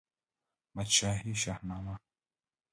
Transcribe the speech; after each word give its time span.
احمدشاهي 0.75 1.33
شهنامه 1.35 1.95